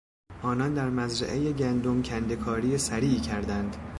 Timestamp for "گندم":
1.53-2.01